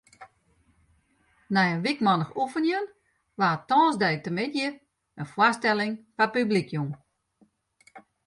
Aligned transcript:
Nei 1.53 1.69
in 1.73 1.83
wykmannich 1.85 2.31
oefenjen 2.41 2.85
waard 3.39 3.61
tongersdeitemiddei 3.69 4.69
in 5.19 5.29
foarstelling 5.33 5.93
foar 6.15 6.29
publyk 6.33 6.67
jûn. 6.75 6.89